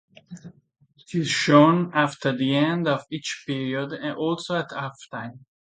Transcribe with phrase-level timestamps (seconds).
[0.97, 5.45] It is shown after the end of each period and also at halftime.